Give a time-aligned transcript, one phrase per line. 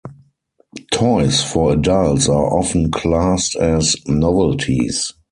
[0.91, 5.13] Toys for adults are often classed as novelties.